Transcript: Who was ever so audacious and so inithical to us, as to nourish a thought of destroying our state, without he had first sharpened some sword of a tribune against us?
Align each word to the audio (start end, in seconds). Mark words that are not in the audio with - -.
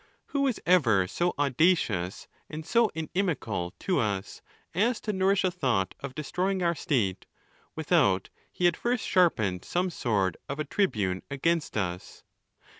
Who 0.33 0.41
was 0.41 0.59
ever 0.65 1.05
so 1.07 1.35
audacious 1.37 2.27
and 2.49 2.65
so 2.65 2.89
inithical 2.95 3.73
to 3.81 3.99
us, 3.99 4.41
as 4.73 4.99
to 5.01 5.13
nourish 5.13 5.43
a 5.43 5.51
thought 5.51 5.93
of 5.99 6.15
destroying 6.15 6.63
our 6.63 6.73
state, 6.73 7.27
without 7.75 8.31
he 8.51 8.65
had 8.65 8.75
first 8.77 9.05
sharpened 9.07 9.63
some 9.63 9.91
sword 9.91 10.37
of 10.49 10.59
a 10.59 10.63
tribune 10.65 11.21
against 11.29 11.77
us? 11.77 12.23